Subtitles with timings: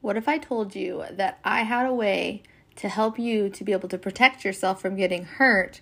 [0.00, 2.42] What if I told you that I had a way
[2.76, 5.80] to help you to be able to protect yourself from getting hurt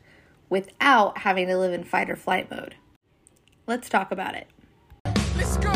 [0.48, 2.76] without having to live in fight or flight mode?
[3.66, 4.46] Let's talk about it.
[5.36, 5.72] Let's go.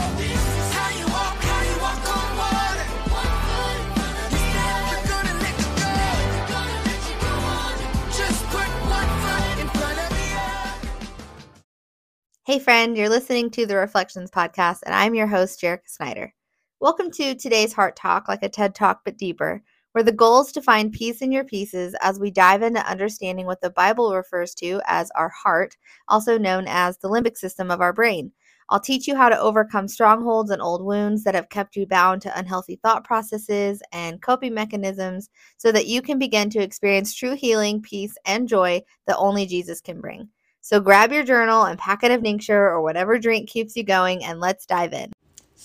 [12.44, 16.32] Hey, friend, you're listening to the Reflections Podcast, and I'm your host, Jerica Snyder.
[16.80, 19.60] Welcome to today's Heart Talk, like a TED Talk but deeper,
[19.90, 23.46] where the goal is to find peace in your pieces as we dive into understanding
[23.46, 27.80] what the Bible refers to as our heart, also known as the limbic system of
[27.80, 28.30] our brain.
[28.68, 32.22] I'll teach you how to overcome strongholds and old wounds that have kept you bound
[32.22, 37.34] to unhealthy thought processes and coping mechanisms so that you can begin to experience true
[37.34, 40.28] healing, peace, and joy that only Jesus can bring.
[40.60, 44.38] So grab your journal and packet of tincture or whatever drink keeps you going, and
[44.38, 45.10] let's dive in.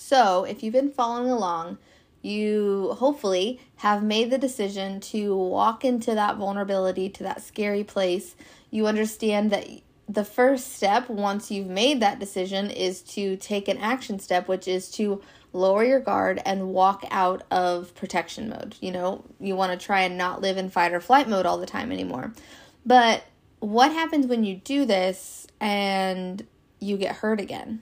[0.06, 1.78] So, if you've been following along,
[2.20, 8.36] you hopefully have made the decision to walk into that vulnerability, to that scary place.
[8.70, 9.66] You understand that
[10.06, 14.68] the first step, once you've made that decision, is to take an action step, which
[14.68, 15.22] is to
[15.54, 18.76] lower your guard and walk out of protection mode.
[18.82, 21.56] You know, you want to try and not live in fight or flight mode all
[21.56, 22.34] the time anymore.
[22.84, 23.24] But
[23.60, 26.46] what happens when you do this and
[26.78, 27.80] you get hurt again?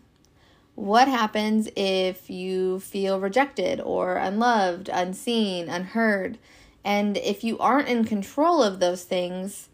[0.75, 6.39] What happens if you feel rejected or unloved, unseen, unheard?
[6.84, 9.69] And if you aren't in control of those things,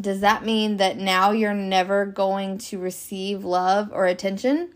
[0.00, 4.70] does that mean that now you're never going to receive love or attention?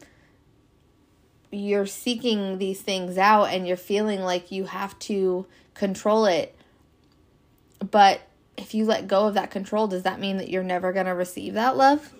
[1.51, 6.57] You're seeking these things out and you're feeling like you have to control it.
[7.79, 8.23] But
[8.57, 11.14] if you let go of that control, does that mean that you're never going to
[11.14, 12.12] receive that love?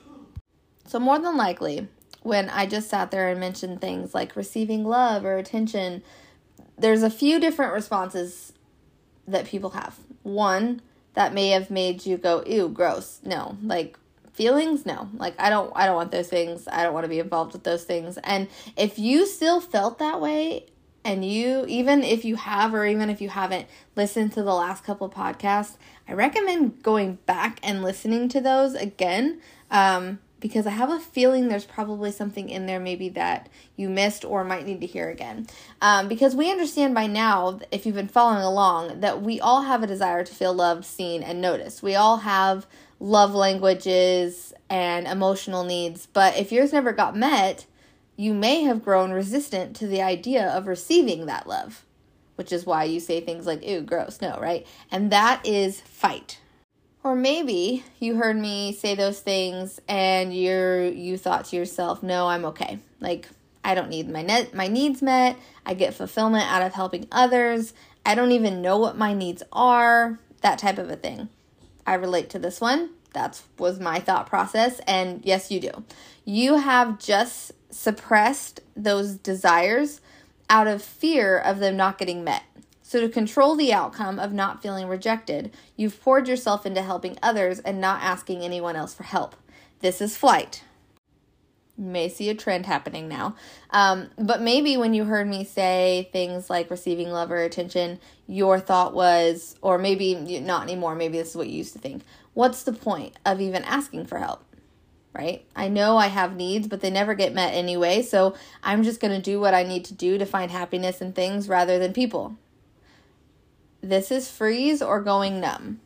[0.87, 1.89] So, more than likely,
[2.23, 6.03] when I just sat there and mentioned things like receiving love or attention,
[6.79, 8.53] there's a few different responses
[9.27, 9.99] that people have.
[10.23, 10.81] One
[11.15, 13.21] that may have made you go, ew, gross.
[13.25, 13.99] No, like
[14.33, 14.87] feelings?
[14.87, 15.09] No.
[15.17, 16.69] Like i don't i don't want those things.
[16.69, 18.19] I don't want to be involved with those things.
[18.25, 20.67] And if you still felt that way
[21.05, 23.67] and you even if you have or even if you haven't
[23.97, 29.41] listened to the last couple podcasts i recommend going back and listening to those again.
[29.71, 34.25] Um, because i have a feeling there's probably something in there maybe that you missed
[34.25, 35.47] or might need to hear again
[35.81, 39.83] um, because we understand by now if you've been following along that we all have
[39.83, 42.67] a desire to feel loved seen and noticed we all have
[43.01, 47.65] love languages and emotional needs but if yours never got met
[48.17, 51.85] you may have grown resistant to the idea of receiving that love,
[52.37, 54.67] which is why you say things like, ew, gross, no, right?
[54.91, 56.39] And that is fight.
[57.05, 62.29] Or maybe you heard me say those things and you're you thought to yourself, "No,
[62.29, 62.79] I'm okay.
[63.01, 63.29] Like
[63.65, 65.37] I don't need my net my needs met.
[65.67, 67.75] I get fulfillment out of helping others.
[68.07, 71.29] I don't even know what my needs are." That type of a thing.
[71.87, 72.91] I relate to this one.
[73.15, 75.85] That was my thought process and yes, you do.
[76.25, 80.01] You have just suppressed those desires
[80.49, 82.43] out of fear of them not getting met.
[82.93, 87.59] So, to control the outcome of not feeling rejected, you've poured yourself into helping others
[87.59, 89.35] and not asking anyone else for help.
[89.81, 90.63] This is flight.
[91.79, 93.35] You may see a trend happening now.
[93.71, 98.61] Um, but maybe when you heard me say things like receiving love or attention, your
[98.61, 102.03] thought was, or maybe not anymore, maybe this is what you used to think.
[102.35, 104.45] What's the point of even asking for help?
[105.15, 105.45] right?
[105.55, 109.15] I know I have needs, but they never get met anyway, so I'm just going
[109.15, 112.39] to do what I need to do to find happiness in things rather than people.
[113.83, 115.81] This is freeze or going numb.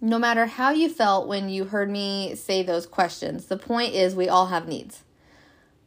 [0.00, 4.14] No matter how you felt when you heard me say those questions, the point is
[4.14, 5.02] we all have needs.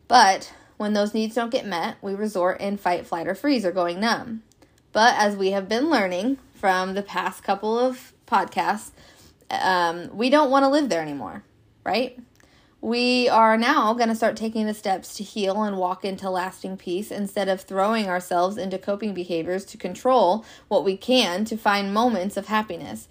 [0.09, 3.71] But when those needs don't get met, we resort in fight, flight, or freeze or
[3.71, 4.43] going numb.
[4.91, 8.91] But as we have been learning from the past couple of podcasts,
[9.49, 11.43] um, we don't want to live there anymore,
[11.85, 12.19] right?
[12.83, 16.75] We are now going to start taking the steps to heal and walk into lasting
[16.75, 21.93] peace instead of throwing ourselves into coping behaviors to control what we can to find
[21.93, 23.07] moments of happiness.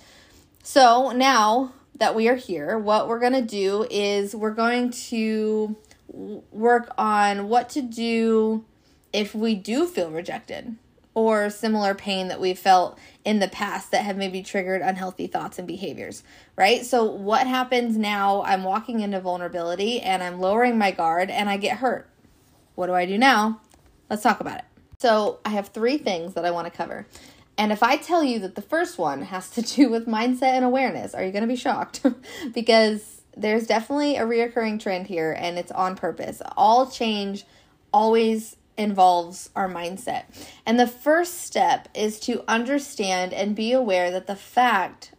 [0.63, 5.75] So now that we are here, what we're going to do is we're going to
[6.09, 8.67] work on what to do
[9.11, 10.77] if we do feel rejected
[11.15, 15.59] or similar pain that we've felt in the past that have maybe triggered unhealthy thoughts
[15.59, 16.23] and behaviors,
[16.57, 16.85] right?
[16.85, 18.43] So, what happens now?
[18.43, 22.09] I'm walking into vulnerability and I'm lowering my guard and I get hurt.
[22.75, 23.61] What do I do now?
[24.09, 24.65] Let's talk about it.
[24.99, 27.07] So, I have three things that I want to cover.
[27.59, 30.65] And if I tell you that the first one has to do with mindset and
[30.65, 32.05] awareness, are you going to be shocked?
[32.55, 36.43] because there's definitely a reoccurring trend here and it's on purpose.
[36.57, 37.45] All change
[37.93, 40.25] always involves our mindset.
[40.65, 45.13] And the first step is to understand and be aware that the fact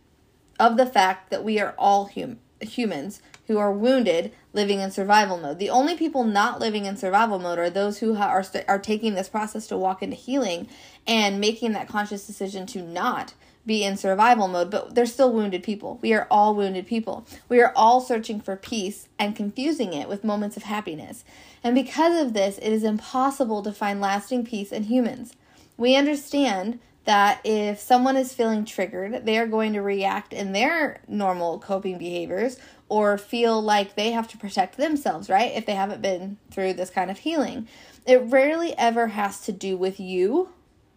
[0.60, 5.38] of the fact that we are all hum- humans who are wounded living in survival
[5.38, 5.60] mode.
[5.60, 8.80] The only people not living in survival mode are those who ha- are st- are
[8.80, 10.68] taking this process to walk into healing
[11.06, 13.34] and making that conscious decision to not
[13.66, 16.00] be in survival mode, but they're still wounded people.
[16.02, 17.26] We are all wounded people.
[17.48, 21.24] We are all searching for peace and confusing it with moments of happiness.
[21.64, 25.34] And because of this, it is impossible to find lasting peace in humans.
[25.78, 31.02] We understand that if someone is feeling triggered, they are going to react in their
[31.08, 32.58] normal coping behaviors
[32.88, 35.52] or feel like they have to protect themselves, right?
[35.54, 37.68] If they haven't been through this kind of healing.
[38.06, 40.50] It rarely ever has to do with you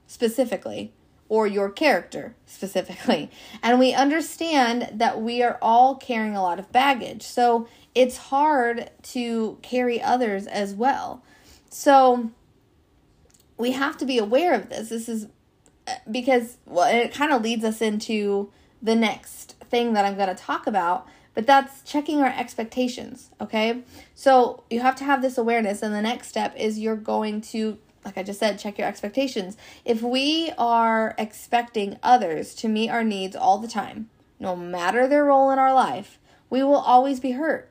[0.06, 0.92] specifically
[1.28, 3.30] or your character specifically.
[3.62, 7.22] And we understand that we are all carrying a lot of baggage.
[7.22, 11.22] So it's hard to carry others as well.
[11.70, 12.30] So
[13.56, 14.90] we have to be aware of this.
[14.90, 15.26] This is
[15.86, 18.52] uh, because, well, it kind of leads us into
[18.82, 21.06] the next thing that I'm going to talk about.
[21.34, 23.82] But that's checking our expectations, okay?
[24.14, 27.76] So you have to have this awareness, and the next step is you're going to
[28.06, 29.56] like I just said, check your expectations.
[29.84, 34.08] If we are expecting others to meet our needs all the time,
[34.38, 36.18] no matter their role in our life,
[36.48, 37.68] we will always be hurt.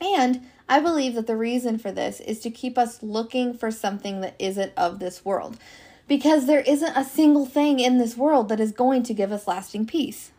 [0.00, 4.20] And I believe that the reason for this is to keep us looking for something
[4.20, 5.58] that isn't of this world.
[6.06, 9.48] Because there isn't a single thing in this world that is going to give us
[9.48, 10.30] lasting peace.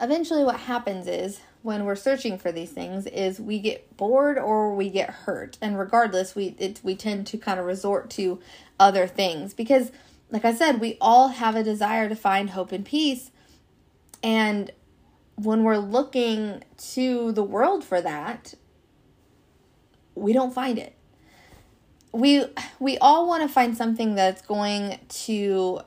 [0.00, 4.72] Eventually, what happens is when we're searching for these things is we get bored or
[4.72, 5.58] we get hurt.
[5.60, 8.38] And regardless we it, we tend to kind of resort to
[8.78, 9.90] other things because
[10.30, 13.32] like i said we all have a desire to find hope and peace.
[14.22, 14.70] And
[15.34, 18.54] when we're looking to the world for that
[20.14, 20.94] we don't find it.
[22.12, 22.44] We
[22.78, 25.80] we all want to find something that's going to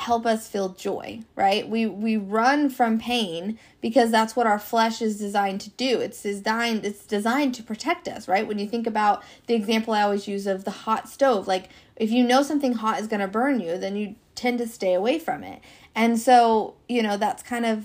[0.00, 1.68] help us feel joy, right?
[1.68, 6.00] We we run from pain because that's what our flesh is designed to do.
[6.00, 8.48] It's designed it's designed to protect us, right?
[8.48, 12.10] When you think about the example I always use of the hot stove, like if
[12.10, 15.18] you know something hot is going to burn you, then you tend to stay away
[15.18, 15.60] from it.
[15.94, 17.84] And so, you know, that's kind of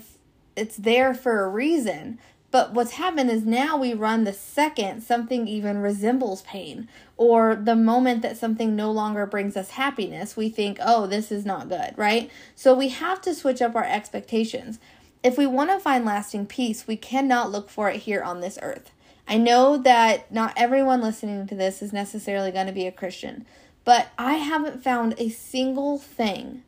[0.56, 2.18] it's there for a reason.
[2.56, 6.88] But what's happened is now we run the second something even resembles pain,
[7.18, 11.44] or the moment that something no longer brings us happiness, we think, oh, this is
[11.44, 12.30] not good, right?
[12.54, 14.78] So we have to switch up our expectations.
[15.22, 18.58] If we want to find lasting peace, we cannot look for it here on this
[18.62, 18.90] earth.
[19.28, 23.44] I know that not everyone listening to this is necessarily going to be a Christian,
[23.84, 26.62] but I haven't found a single thing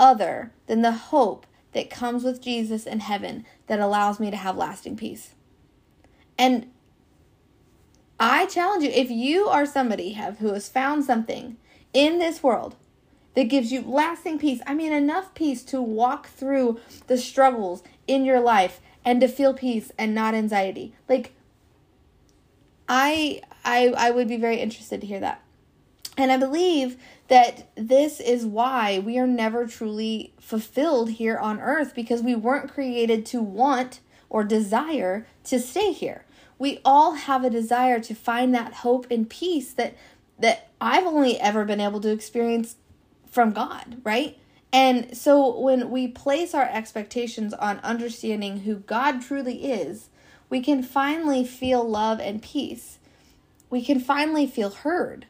[0.00, 4.56] other than the hope that comes with Jesus in heaven that allows me to have
[4.56, 5.34] lasting peace.
[6.38, 6.70] And
[8.18, 11.56] I challenge you if you are somebody have who has found something
[11.92, 12.76] in this world
[13.34, 18.24] that gives you lasting peace, I mean enough peace to walk through the struggles in
[18.24, 20.94] your life and to feel peace and not anxiety.
[21.08, 21.34] Like
[22.88, 25.42] I I I would be very interested to hear that.
[26.16, 26.96] And I believe
[27.28, 32.72] that this is why we are never truly fulfilled here on earth because we weren't
[32.72, 36.24] created to want or desire to stay here.
[36.58, 39.94] We all have a desire to find that hope and peace that
[40.40, 42.76] that I've only ever been able to experience
[43.28, 44.38] from God, right?
[44.72, 50.10] And so when we place our expectations on understanding who God truly is,
[50.48, 52.98] we can finally feel love and peace.
[53.68, 55.26] We can finally feel heard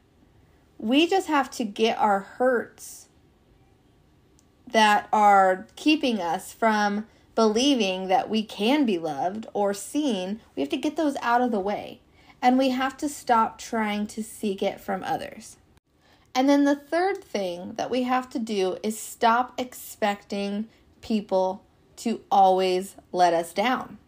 [0.78, 3.08] we just have to get our hurts
[4.66, 10.40] that are keeping us from believing that we can be loved or seen.
[10.54, 12.00] We have to get those out of the way.
[12.40, 15.56] And we have to stop trying to seek it from others.
[16.34, 20.68] And then the third thing that we have to do is stop expecting
[21.00, 21.64] people
[21.96, 23.98] to always let us down.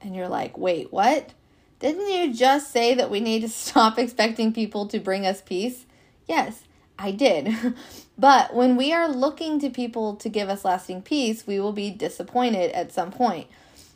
[0.00, 1.30] And you're like, wait, what?
[1.78, 5.84] Didn't you just say that we need to stop expecting people to bring us peace?
[6.26, 6.64] Yes,
[6.98, 7.54] I did.
[8.18, 11.90] but when we are looking to people to give us lasting peace, we will be
[11.90, 13.48] disappointed at some point.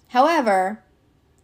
[0.08, 0.82] However,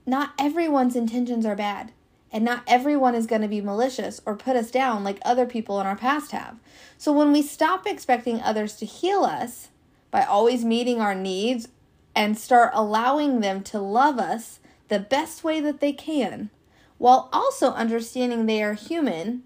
[0.04, 1.92] not everyone's intentions are bad,
[2.32, 5.80] and not everyone is going to be malicious or put us down like other people
[5.80, 6.58] in our past have.
[6.98, 9.68] So when we stop expecting others to heal us
[10.10, 11.68] by always meeting our needs
[12.14, 16.50] and start allowing them to love us the best way that they can,
[16.98, 19.42] while also understanding they are human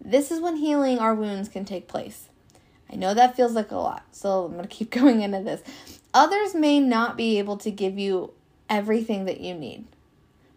[0.00, 2.28] this is when healing our wounds can take place.
[2.90, 5.62] I know that feels like a lot, so I'm going to keep going into this.
[6.14, 8.32] Others may not be able to give you
[8.68, 9.84] everything that you need,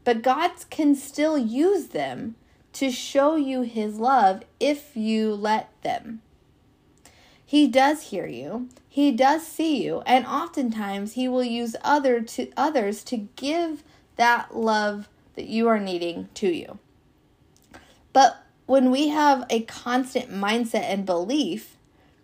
[0.03, 2.35] but God can still use them
[2.73, 6.21] to show you his love if you let them.
[7.45, 8.69] He does hear you.
[8.87, 13.83] He does see you, and oftentimes he will use other to others to give
[14.15, 16.79] that love that you are needing to you.
[18.13, 18.41] But
[18.71, 21.75] when we have a constant mindset and belief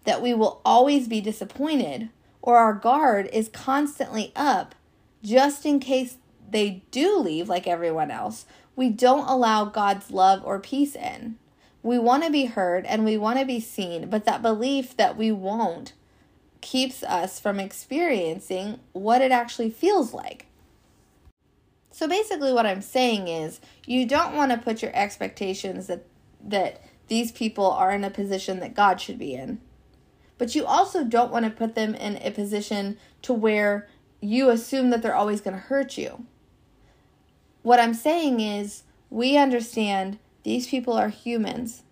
[0.06, 2.08] that we will always be disappointed
[2.42, 4.74] or our guard is constantly up
[5.22, 6.16] just in case
[6.50, 8.46] they do leave like everyone else,
[8.78, 11.36] we don't allow God's love or peace in.
[11.84, 15.18] We want to be heard and we want to be seen, but that belief that
[15.18, 15.92] we won't
[16.62, 20.46] keeps us from experiencing what it actually feels like.
[21.92, 26.06] So basically what I'm saying is you don't want to put your expectations that
[26.44, 29.60] that these people are in a position that God should be in.
[30.38, 33.88] But you also don't want to put them in a position to where
[34.22, 36.26] you assume that they're always going to hurt you.
[37.64, 41.84] What I'm saying is we understand these people are humans.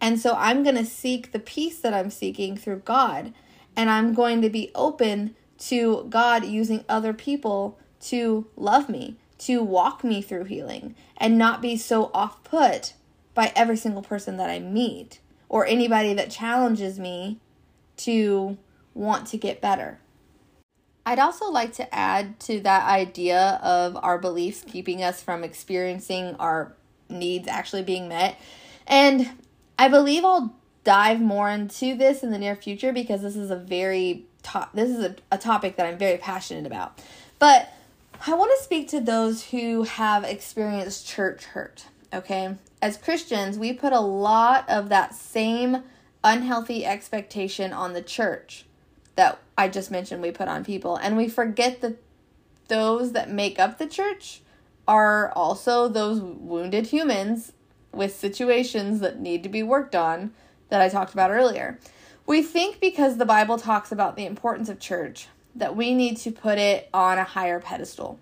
[0.00, 3.32] And so I'm going to seek the peace that I'm seeking through God.
[3.76, 9.62] And I'm going to be open to God using other people to love me, to
[9.62, 12.94] walk me through healing, and not be so off put
[13.34, 17.38] by every single person that I meet or anybody that challenges me
[17.98, 18.56] to
[18.94, 19.98] want to get better.
[21.06, 26.34] I'd also like to add to that idea of our beliefs keeping us from experiencing
[26.36, 26.74] our
[27.10, 28.40] needs actually being met.
[28.86, 29.30] And
[29.78, 33.56] I believe I'll dive more into this in the near future because this is a
[33.56, 37.00] very top this is a, a topic that I'm very passionate about.
[37.38, 37.72] But
[38.26, 42.54] I want to speak to those who have experienced church hurt, okay?
[42.84, 45.84] As Christians, we put a lot of that same
[46.22, 48.66] unhealthy expectation on the church
[49.16, 51.96] that I just mentioned we put on people and we forget that
[52.68, 54.42] those that make up the church
[54.86, 57.52] are also those wounded humans
[57.90, 60.34] with situations that need to be worked on
[60.68, 61.78] that I talked about earlier.
[62.26, 66.30] We think because the Bible talks about the importance of church that we need to
[66.30, 68.20] put it on a higher pedestal.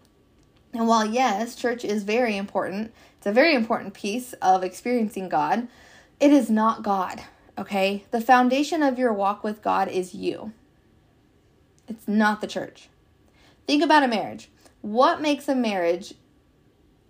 [0.73, 5.69] And while, yes, church is very important, it's a very important piece of experiencing God,
[6.19, 7.23] it is not God,
[7.59, 8.05] okay?
[8.11, 10.53] The foundation of your walk with God is you,
[11.89, 12.89] it's not the church.
[13.67, 14.49] Think about a marriage.
[14.81, 16.15] What makes a marriage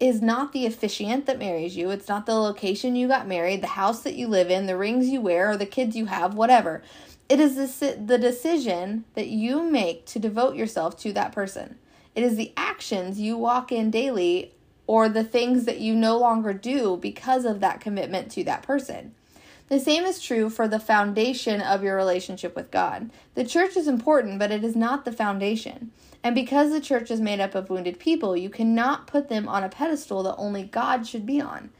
[0.01, 1.91] is not the officiant that marries you.
[1.91, 5.09] It's not the location you got married, the house that you live in, the rings
[5.09, 6.83] you wear, or the kids you have, whatever.
[7.29, 11.79] It is the decision that you make to devote yourself to that person.
[12.15, 14.53] It is the actions you walk in daily
[14.87, 19.15] or the things that you no longer do because of that commitment to that person.
[19.69, 23.11] The same is true for the foundation of your relationship with God.
[23.35, 25.93] The church is important, but it is not the foundation.
[26.23, 29.65] And because the church is made up of wounded people, you cannot put them on
[29.65, 31.71] a pedestal that only God should be on.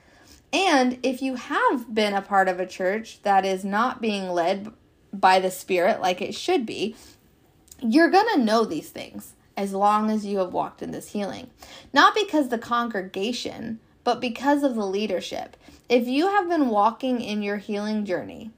[0.53, 4.73] And if you have been a part of a church that is not being led
[5.13, 6.97] by the Spirit like it should be,
[7.81, 11.51] you're going to know these things as long as you have walked in this healing.
[11.93, 15.57] Not because the congregation, but because of the leadership.
[15.89, 18.51] If you have been walking in your healing journey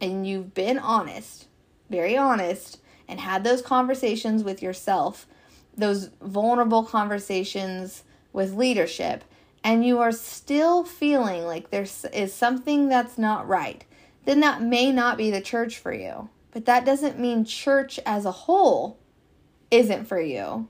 [0.00, 1.46] and you've been honest,
[1.90, 5.26] very honest, and had those conversations with yourself,
[5.76, 9.24] those vulnerable conversations with leadership,
[9.64, 13.84] and you are still feeling like there is something that's not right,
[14.24, 16.28] then that may not be the church for you.
[16.52, 18.98] But that doesn't mean church as a whole
[19.72, 20.68] isn't for you.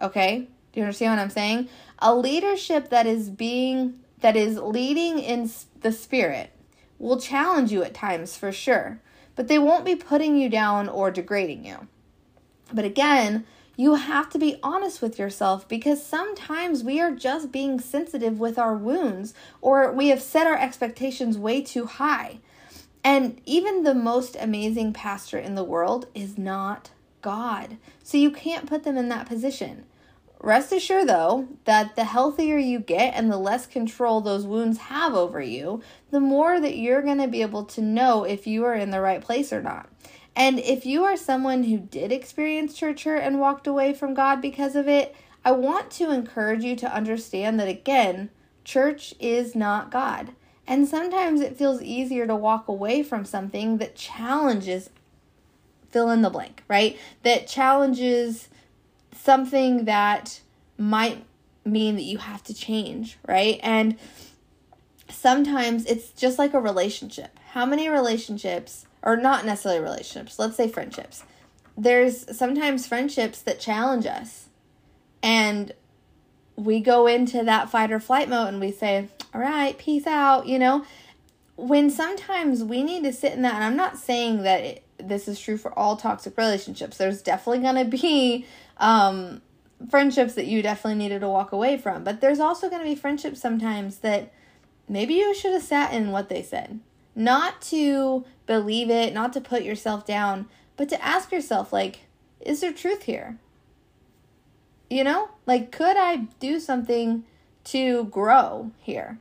[0.00, 0.48] Okay?
[0.72, 1.68] Do you understand what I'm saying?
[1.98, 6.52] A leadership that is being that is leading in the spirit
[7.00, 9.00] will challenge you at times for sure
[9.34, 11.88] but they won't be putting you down or degrading you.
[12.72, 13.44] But again,
[13.76, 18.58] you have to be honest with yourself because sometimes we are just being sensitive with
[18.58, 22.38] our wounds or we have set our expectations way too high.
[23.02, 26.90] And even the most amazing pastor in the world is not
[27.22, 27.78] God.
[28.02, 29.86] So you can't put them in that position.
[30.40, 35.14] Rest assured, though, that the healthier you get and the less control those wounds have
[35.14, 38.74] over you, the more that you're going to be able to know if you are
[38.74, 39.88] in the right place or not.
[40.34, 44.42] And if you are someone who did experience church hurt and walked away from God
[44.42, 45.14] because of it,
[45.44, 48.30] I want to encourage you to understand that again,
[48.64, 50.32] church is not God.
[50.66, 54.90] And sometimes it feels easier to walk away from something that challenges
[55.92, 56.98] fill in the blank, right?
[57.22, 58.48] That challenges
[59.14, 60.40] something that
[60.76, 61.24] might
[61.64, 63.60] mean that you have to change, right?
[63.62, 63.96] And
[65.08, 67.38] sometimes it's just like a relationship.
[67.50, 71.22] How many relationships, or not necessarily relationships, let's say friendships,
[71.76, 74.48] there's sometimes friendships that challenge us.
[75.22, 75.72] And
[76.56, 80.46] we go into that fight or flight mode and we say, all right, peace out,
[80.46, 80.84] you know?
[81.56, 85.28] When sometimes we need to sit in that, and I'm not saying that it, this
[85.28, 86.96] is true for all toxic relationships.
[86.96, 88.46] There's definitely going to be
[88.78, 89.42] um,
[89.90, 92.94] friendships that you definitely needed to walk away from, but there's also going to be
[92.94, 94.32] friendships sometimes that
[94.88, 96.80] maybe you should have sat in what they said.
[97.14, 102.00] Not to believe it, not to put yourself down, but to ask yourself, like,
[102.40, 103.38] is there truth here?
[104.88, 107.24] You know, like, could I do something
[107.64, 109.18] to grow here?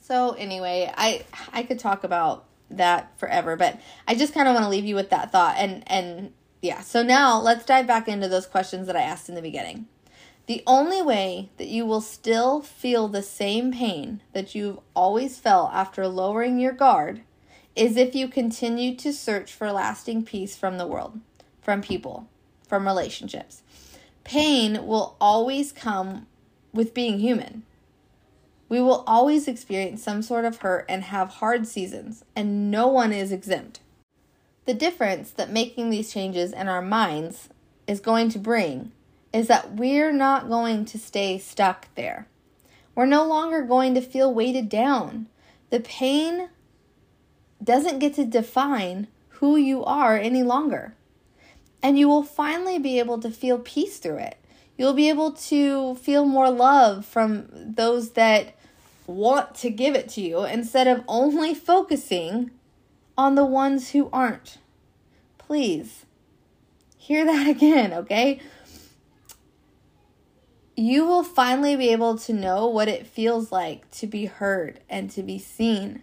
[0.00, 4.64] So anyway, I I could talk about that forever, but I just kind of want
[4.64, 6.32] to leave you with that thought and and
[6.62, 6.80] yeah.
[6.80, 9.86] So now let's dive back into those questions that I asked in the beginning.
[10.46, 15.72] The only way that you will still feel the same pain that you've always felt
[15.72, 17.22] after lowering your guard
[17.74, 21.20] is if you continue to search for lasting peace from the world,
[21.60, 22.28] from people,
[22.66, 23.62] from relationships.
[24.24, 26.26] Pain will always come
[26.72, 27.64] with being human.
[28.68, 33.12] We will always experience some sort of hurt and have hard seasons, and no one
[33.12, 33.80] is exempt.
[34.64, 37.48] The difference that making these changes in our minds
[37.86, 38.90] is going to bring
[39.32, 42.26] is that we're not going to stay stuck there.
[42.94, 45.28] We're no longer going to feel weighted down.
[45.70, 46.48] The pain
[47.62, 50.94] doesn't get to define who you are any longer.
[51.82, 54.38] And you will finally be able to feel peace through it.
[54.78, 58.55] You'll be able to feel more love from those that
[59.06, 62.50] want to give it to you instead of only focusing
[63.16, 64.58] on the ones who aren't.
[65.38, 66.06] Please
[66.96, 68.40] hear that again, okay?
[70.76, 75.10] You will finally be able to know what it feels like to be heard and
[75.12, 76.02] to be seen.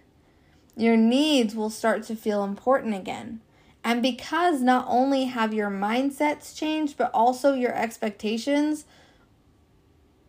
[0.75, 3.41] Your needs will start to feel important again.
[3.83, 8.85] And because not only have your mindsets changed, but also your expectations,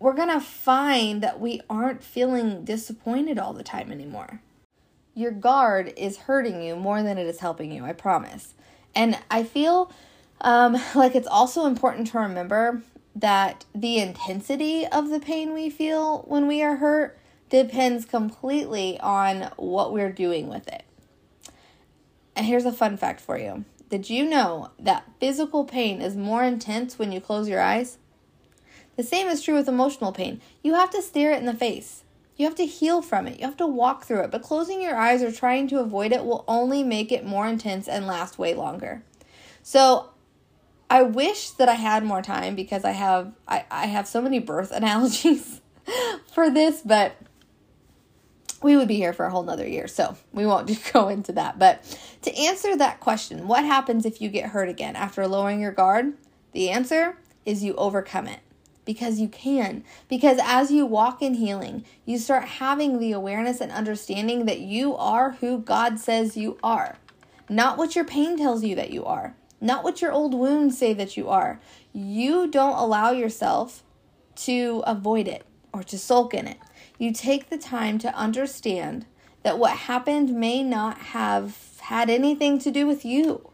[0.05, 4.43] we're going to find that we aren't feeling disappointed all the time anymore.
[5.15, 8.53] Your guard is hurting you more than it is helping you, I promise.
[8.95, 9.91] And I feel
[10.43, 12.83] um, like it's also important to remember
[13.17, 19.53] that the intensity of the pain we feel when we are hurt depends completely on
[19.57, 20.83] what we're doing with it.
[22.37, 26.45] And here's a fun fact for you Did you know that physical pain is more
[26.45, 27.97] intense when you close your eyes?
[28.97, 30.41] The same is true with emotional pain.
[30.63, 32.05] You have to stare it in the face.
[32.37, 33.39] You have to heal from it.
[33.39, 34.31] You have to walk through it.
[34.31, 37.87] But closing your eyes or trying to avoid it will only make it more intense
[37.89, 39.03] and last way longer.
[39.63, 40.11] So
[40.91, 44.39] I wish that I had more time because I have I, I have so many
[44.39, 45.61] birth analogies
[46.33, 47.17] for this, but
[48.63, 49.87] we would be here for a whole nother year.
[49.87, 51.59] So we won't go into that.
[51.59, 51.85] But
[52.23, 56.15] to answer that question, what happens if you get hurt again after lowering your guard?
[56.53, 58.41] The answer is you overcome it
[58.85, 59.85] because you can.
[60.09, 64.95] Because as you walk in healing, you start having the awareness and understanding that you
[64.97, 66.97] are who God says you are,
[67.49, 70.93] not what your pain tells you that you are, not what your old wounds say
[70.95, 71.61] that you are.
[71.93, 73.83] You don't allow yourself
[74.37, 76.59] to avoid it or to sulk in it
[76.99, 79.07] you take the time to understand
[79.43, 83.51] that what happened may not have had anything to do with you.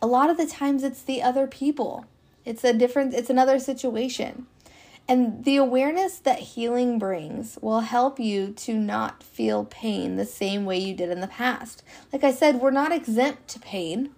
[0.00, 2.06] A lot of the times it's the other people.
[2.44, 4.46] It's a different it's another situation.
[5.08, 10.64] And the awareness that healing brings will help you to not feel pain the same
[10.64, 11.82] way you did in the past.
[12.12, 14.10] Like I said, we're not exempt to pain.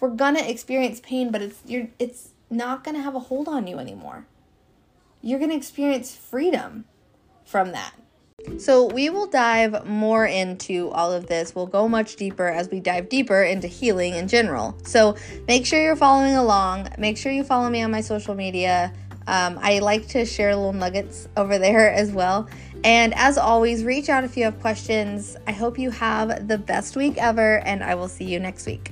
[0.00, 3.78] We're to experience pain, but it's you're it's not to have a hold on you
[3.78, 4.26] anymore.
[5.20, 6.86] You're to experience freedom
[7.44, 7.94] from that.
[8.58, 11.54] So, we will dive more into all of this.
[11.54, 14.76] We'll go much deeper as we dive deeper into healing in general.
[14.84, 15.16] So,
[15.48, 16.88] make sure you're following along.
[16.98, 18.92] Make sure you follow me on my social media.
[19.26, 22.48] Um, I like to share little nuggets over there as well.
[22.84, 25.36] And as always, reach out if you have questions.
[25.46, 28.90] I hope you have the best week ever, and I will see you next week.